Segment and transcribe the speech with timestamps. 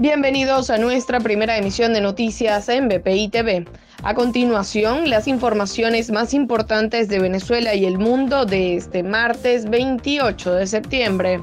[0.00, 3.66] Bienvenidos a nuestra primera emisión de noticias en BPI TV.
[4.02, 10.54] A continuación, las informaciones más importantes de Venezuela y el mundo de este martes 28
[10.54, 11.42] de septiembre.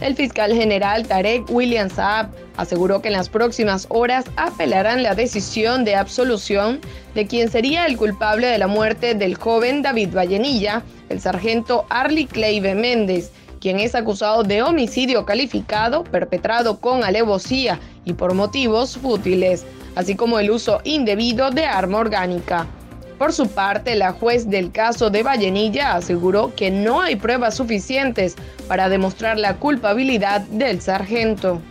[0.00, 5.84] El fiscal general Tarek William Saab aseguró que en las próximas horas apelarán la decisión
[5.84, 6.80] de absolución
[7.14, 12.26] de quien sería el culpable de la muerte del joven David Vallenilla, el sargento Arlie
[12.26, 13.30] Cleive Méndez,
[13.60, 20.38] quien es acusado de homicidio calificado perpetrado con alevosía y por motivos fútiles, así como
[20.38, 22.66] el uso indebido de arma orgánica.
[23.18, 28.36] Por su parte, la juez del caso de Vallenilla aseguró que no hay pruebas suficientes
[28.68, 31.62] para demostrar la culpabilidad del sargento.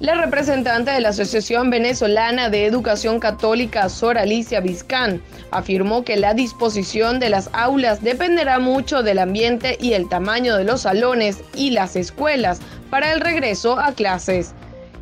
[0.00, 6.34] La representante de la Asociación Venezolana de Educación Católica, Sor Alicia Vizcán, afirmó que la
[6.34, 11.70] disposición de las aulas dependerá mucho del ambiente y el tamaño de los salones y
[11.70, 14.54] las escuelas para el regreso a clases.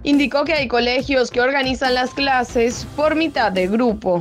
[0.02, 4.20] Indicó que hay colegios que organizan las clases por mitad de grupo.